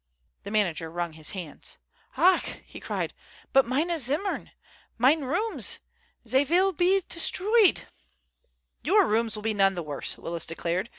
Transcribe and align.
The 0.45 0.49
manager 0.49 0.89
wrung 0.89 1.13
his 1.13 1.29
hands. 1.37 1.77
"Ach!" 2.17 2.59
he 2.65 2.79
cried. 2.79 3.13
"But 3.53 3.67
meine 3.67 3.95
Zimmern! 3.99 4.49
Mine 4.97 5.25
rooms, 5.25 5.77
zey 6.27 6.43
veel 6.43 6.73
pe 6.73 7.01
deestroyed!" 7.01 7.83
"Your 8.81 9.05
rooms 9.05 9.35
will 9.35 9.43
be 9.43 9.53
none 9.53 9.75
the 9.75 9.83
worse," 9.83 10.17
Willis 10.17 10.47
declared. 10.47 10.89